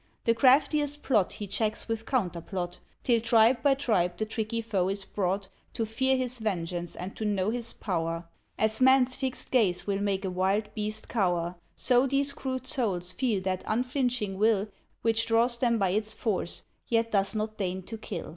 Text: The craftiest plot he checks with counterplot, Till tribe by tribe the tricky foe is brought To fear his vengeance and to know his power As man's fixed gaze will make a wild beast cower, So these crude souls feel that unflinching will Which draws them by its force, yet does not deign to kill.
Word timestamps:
The 0.23 0.33
craftiest 0.33 1.03
plot 1.03 1.33
he 1.33 1.45
checks 1.45 1.87
with 1.87 2.07
counterplot, 2.07 2.79
Till 3.03 3.19
tribe 3.21 3.61
by 3.61 3.75
tribe 3.75 4.17
the 4.17 4.25
tricky 4.25 4.59
foe 4.59 4.89
is 4.89 5.05
brought 5.05 5.47
To 5.73 5.85
fear 5.85 6.17
his 6.17 6.39
vengeance 6.39 6.95
and 6.95 7.15
to 7.15 7.23
know 7.23 7.51
his 7.51 7.73
power 7.73 8.27
As 8.57 8.81
man's 8.81 9.15
fixed 9.15 9.51
gaze 9.51 9.85
will 9.85 10.01
make 10.01 10.25
a 10.25 10.31
wild 10.31 10.73
beast 10.73 11.07
cower, 11.07 11.53
So 11.75 12.07
these 12.07 12.33
crude 12.33 12.65
souls 12.65 13.11
feel 13.13 13.43
that 13.43 13.63
unflinching 13.67 14.39
will 14.39 14.69
Which 15.03 15.27
draws 15.27 15.59
them 15.59 15.77
by 15.77 15.89
its 15.91 16.15
force, 16.15 16.63
yet 16.87 17.11
does 17.11 17.35
not 17.35 17.57
deign 17.59 17.83
to 17.83 17.97
kill. 17.99 18.29